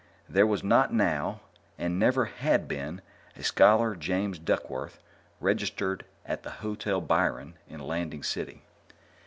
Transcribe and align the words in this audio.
There 0.27 0.47
was 0.47 0.63
not 0.63 0.91
now, 0.91 1.41
and 1.77 1.99
never 1.99 2.25
had 2.25 2.67
been 2.67 3.01
a 3.35 3.43
Scholar 3.43 3.95
James 3.95 4.39
Duckworth 4.39 4.99
registered 5.39 6.05
at 6.25 6.41
the 6.41 6.49
Hotel 6.65 6.99
Byron 7.01 7.53
in 7.69 7.79
Landing 7.81 8.23
City. 8.23 8.63